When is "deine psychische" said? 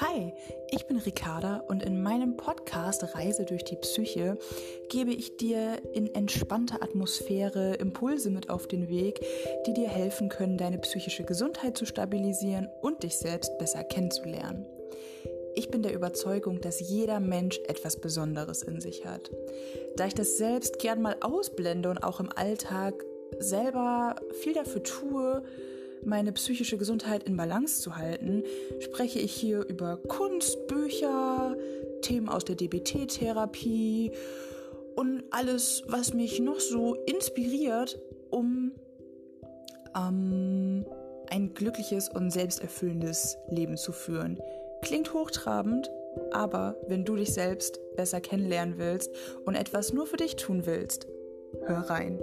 10.58-11.24